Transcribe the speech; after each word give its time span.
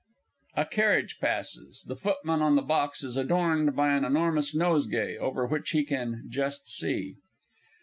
"][_A 0.57 0.67
carriage 0.67 1.19
passes; 1.19 1.83
the 1.87 1.95
footman 1.95 2.41
on 2.41 2.55
the 2.55 2.63
box 2.63 3.03
is 3.03 3.17
adorned 3.17 3.75
by 3.75 3.93
an 3.93 4.03
enormous 4.03 4.55
nosegay, 4.55 5.15
over 5.17 5.45
which 5.45 5.69
he 5.69 5.83
can 5.83 6.23
just 6.27 6.67
see. 6.67 7.17